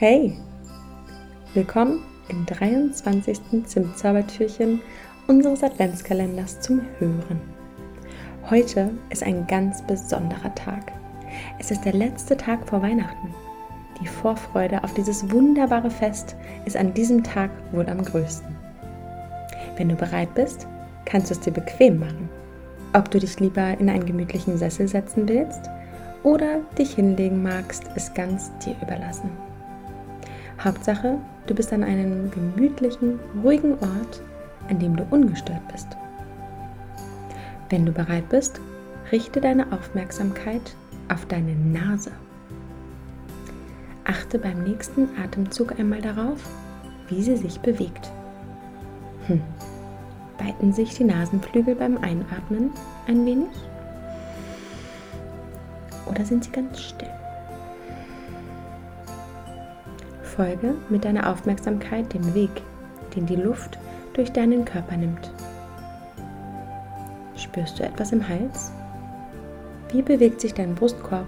[0.00, 0.32] Hey,
[1.54, 3.66] willkommen im 23.
[3.66, 4.80] Zimtzaubertürchen
[5.26, 7.40] unseres Adventskalenders zum Hören.
[8.48, 10.92] Heute ist ein ganz besonderer Tag.
[11.58, 13.34] Es ist der letzte Tag vor Weihnachten.
[14.00, 18.54] Die Vorfreude auf dieses wunderbare Fest ist an diesem Tag wohl am größten.
[19.76, 20.68] Wenn du bereit bist,
[21.06, 22.28] kannst du es dir bequem machen.
[22.92, 25.68] Ob du dich lieber in einen gemütlichen Sessel setzen willst
[26.22, 29.47] oder dich hinlegen magst, ist ganz dir überlassen.
[30.62, 34.22] Hauptsache, du bist an einem gemütlichen, ruhigen Ort,
[34.68, 35.86] an dem du ungestört bist.
[37.70, 38.60] Wenn du bereit bist,
[39.12, 40.74] richte deine Aufmerksamkeit
[41.08, 42.10] auf deine Nase.
[44.04, 46.40] Achte beim nächsten Atemzug einmal darauf,
[47.08, 48.10] wie sie sich bewegt.
[49.26, 49.40] Hm.
[50.38, 52.70] Weiten sich die Nasenflügel beim Einatmen
[53.06, 53.48] ein wenig?
[56.06, 57.10] Oder sind sie ganz still?
[60.38, 62.62] Folge mit deiner Aufmerksamkeit dem Weg,
[63.16, 63.76] den die Luft
[64.12, 65.32] durch deinen Körper nimmt.
[67.34, 68.70] Spürst du etwas im Hals?
[69.90, 71.26] Wie bewegt sich dein Brustkorb?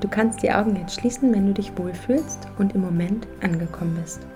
[0.00, 4.26] Du kannst die Augen jetzt schließen, wenn du dich wohlfühlst und im Moment angekommen bist.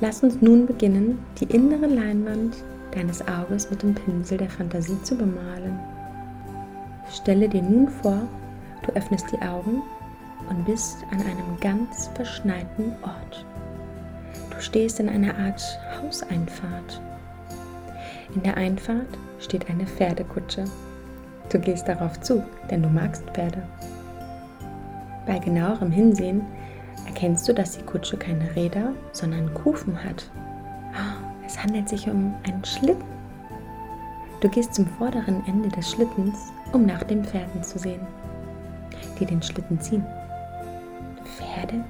[0.00, 2.56] Lass uns nun beginnen, die innere Leinwand
[2.92, 5.78] deines Auges mit dem Pinsel der Fantasie zu bemalen.
[7.10, 8.22] Stelle dir nun vor,
[8.86, 9.82] du öffnest die Augen
[10.48, 13.44] und bist an einem ganz verschneiten Ort.
[14.50, 15.62] Du stehst in einer Art
[16.00, 17.00] Hauseinfahrt.
[18.34, 20.64] In der Einfahrt steht eine Pferdekutsche.
[21.50, 23.62] Du gehst darauf zu, denn du magst Pferde.
[25.26, 26.42] Bei genauerem Hinsehen
[27.06, 30.30] erkennst du, dass die Kutsche keine Räder, sondern Kufen hat.
[31.46, 33.04] Es handelt sich um einen Schlitten.
[34.40, 38.00] Du gehst zum vorderen Ende des Schlittens, um nach den Pferden zu sehen,
[39.20, 40.04] die den Schlitten ziehen.
[41.36, 41.84] Pferde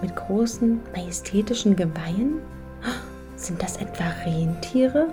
[0.00, 2.40] mit großen, majestätischen Geweihen?
[3.36, 5.08] Sind das etwa Rentiere?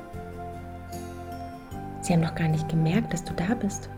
[2.02, 3.90] Sie haben noch gar nicht gemerkt, dass du da bist.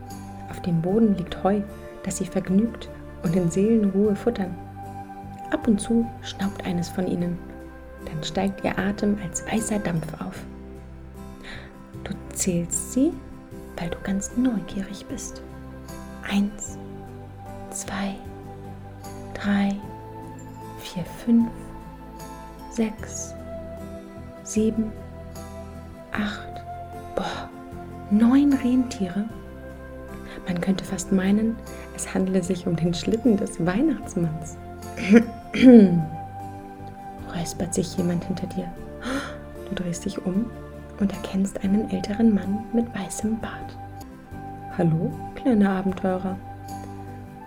[0.50, 1.62] Auf dem Boden liegt Heu,
[2.03, 2.90] das sie vergnügt
[3.24, 4.56] und in Seelenruhe futtern.
[5.51, 7.38] Ab und zu schnaubt eines von ihnen.
[8.06, 10.44] Dann steigt ihr Atem als weißer Dampf auf.
[12.03, 13.12] Du zählst sie,
[13.78, 15.41] weil du ganz neugierig bist.
[16.30, 16.78] Eins,
[17.72, 18.16] zwei,
[19.47, 19.74] drei,
[20.80, 21.50] vier, fünf,
[22.69, 23.34] sechs,
[24.44, 24.91] sieben,
[26.12, 26.62] acht,
[27.16, 27.50] boah,
[28.12, 29.25] neun Rentiere.
[30.47, 31.56] Man könnte fast meinen,
[31.96, 34.57] es handele sich um den Schlitten des Weihnachtsmanns.
[37.34, 38.69] Räuspert sich jemand hinter dir.
[39.69, 40.46] Du drehst dich um
[41.00, 43.78] und erkennst einen älteren Mann mit weißem Bart.
[44.78, 46.38] Hallo, kleiner Abenteurer.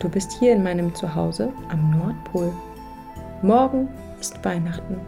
[0.01, 2.51] Du bist hier in meinem Zuhause am Nordpol.
[3.43, 3.87] Morgen
[4.19, 4.99] ist Weihnachten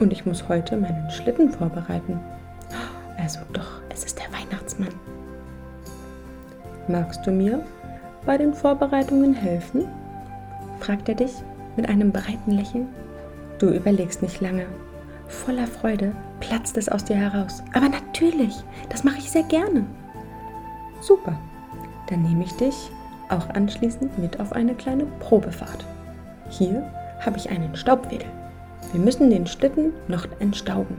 [0.00, 2.18] und ich muss heute meinen Schlitten vorbereiten.
[3.16, 4.92] Also doch, es ist der Weihnachtsmann.
[6.88, 7.64] Magst du mir
[8.26, 9.86] bei den Vorbereitungen helfen?
[10.80, 11.34] fragt er dich
[11.76, 12.88] mit einem breiten Lächeln.
[13.60, 14.66] Du überlegst nicht lange.
[15.28, 16.10] Voller Freude
[16.40, 17.62] platzt es aus dir heraus.
[17.72, 19.86] Aber natürlich, das mache ich sehr gerne.
[21.00, 21.38] Super,
[22.08, 22.90] dann nehme ich dich
[23.32, 25.84] auch anschließend mit auf eine kleine Probefahrt.
[26.50, 26.88] Hier
[27.20, 28.28] habe ich einen Staubwedel.
[28.92, 30.96] Wir müssen den Schlitten noch entstauben.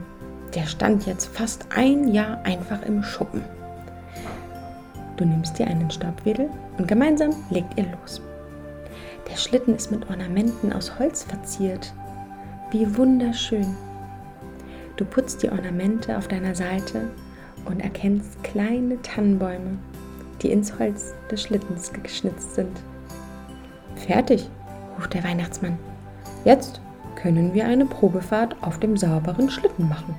[0.54, 3.42] Der stand jetzt fast ein Jahr einfach im Schuppen.
[5.16, 8.20] Du nimmst dir einen Staubwedel und gemeinsam legt ihr los.
[9.30, 11.92] Der Schlitten ist mit Ornamenten aus Holz verziert.
[12.70, 13.76] Wie wunderschön.
[14.96, 17.10] Du putzt die Ornamente auf deiner Seite
[17.64, 19.78] und erkennst kleine Tannenbäume
[20.42, 22.80] die ins Holz des Schlittens geschnitzt sind.
[24.06, 24.48] Fertig,
[24.96, 25.78] ruft der Weihnachtsmann.
[26.44, 26.80] Jetzt
[27.16, 30.14] können wir eine Probefahrt auf dem sauberen Schlitten machen.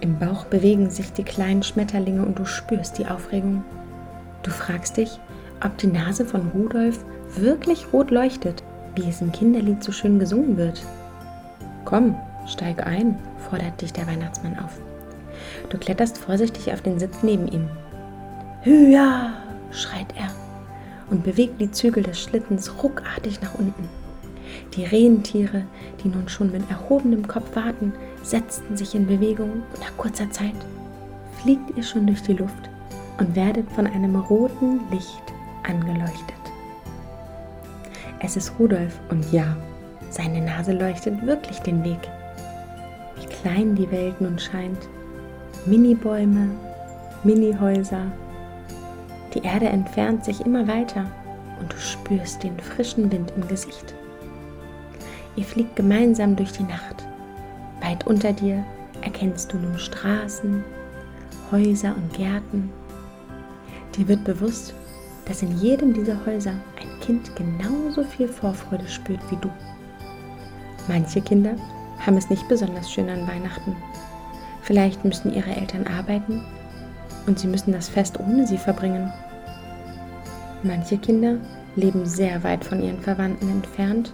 [0.00, 3.64] Im Bauch bewegen sich die kleinen Schmetterlinge und du spürst die Aufregung.
[4.42, 5.20] Du fragst dich,
[5.64, 7.04] ob die Nase von Rudolf
[7.36, 8.64] wirklich rot leuchtet,
[8.96, 10.82] wie es im Kinderlied so schön gesungen wird.
[11.84, 12.16] Komm,
[12.46, 13.16] steig ein,
[13.48, 14.80] fordert dich der Weihnachtsmann auf.
[15.68, 17.68] Du kletterst vorsichtig auf den Sitz neben ihm.
[18.64, 19.32] Hüa!
[19.72, 20.30] schreit er
[21.10, 23.88] und bewegt die Zügel des Schlittens ruckartig nach unten.
[24.74, 25.64] Die Rentiere,
[26.02, 27.92] die nun schon mit erhobenem Kopf warten,
[28.22, 30.54] setzten sich in Bewegung und nach kurzer Zeit
[31.42, 32.70] fliegt ihr schon durch die Luft
[33.18, 35.24] und werdet von einem roten Licht
[35.64, 36.36] angeleuchtet.
[38.20, 39.56] Es ist Rudolf und ja,
[40.10, 42.08] seine Nase leuchtet wirklich den Weg.
[43.16, 44.88] Wie klein die Welt nun scheint.
[45.66, 46.50] Minibäume,
[47.24, 48.06] Minihäuser,
[49.34, 51.06] die Erde entfernt sich immer weiter
[51.60, 53.94] und du spürst den frischen Wind im Gesicht.
[55.36, 57.06] Ihr fliegt gemeinsam durch die Nacht.
[57.80, 58.64] Weit unter dir
[59.00, 60.62] erkennst du nun Straßen,
[61.50, 62.70] Häuser und Gärten.
[63.96, 64.74] Dir wird bewusst,
[65.26, 69.50] dass in jedem dieser Häuser ein Kind genauso viel Vorfreude spürt wie du.
[70.88, 71.54] Manche Kinder
[72.04, 73.76] haben es nicht besonders schön an Weihnachten.
[74.62, 76.42] Vielleicht müssen ihre Eltern arbeiten
[77.26, 79.12] und sie müssen das Fest ohne sie verbringen.
[80.62, 81.36] Manche Kinder
[81.76, 84.12] leben sehr weit von ihren Verwandten entfernt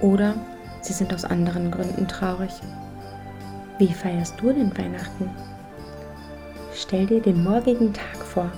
[0.00, 0.34] oder
[0.80, 2.52] sie sind aus anderen Gründen traurig.
[3.78, 5.30] Wie feierst du denn Weihnachten?
[6.74, 8.50] Stell dir den morgigen Tag vor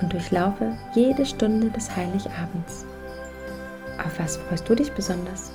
[0.00, 2.86] und durchlaufe jede Stunde des Heiligabends.
[4.04, 5.52] Auf was freust du dich besonders?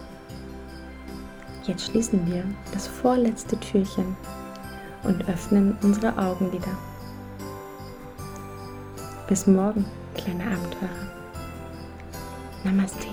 [1.66, 4.18] Jetzt schließen wir das vorletzte Türchen
[5.04, 6.78] und öffnen unsere Augen wieder.
[9.28, 9.86] Bis morgen,
[10.16, 10.90] kleine Abenteurer.
[12.64, 13.08] Namaste.